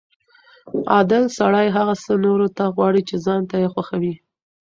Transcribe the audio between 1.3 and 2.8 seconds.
سړی هغه څه نورو ته